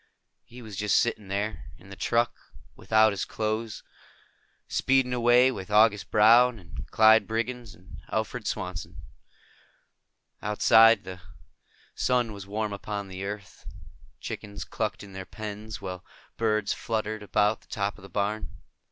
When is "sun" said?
11.93-12.33